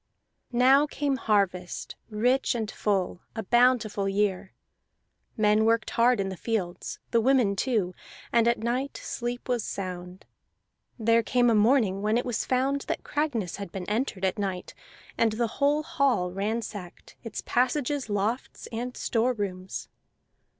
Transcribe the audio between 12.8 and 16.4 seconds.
that Cragness had been entered at night and the whole hall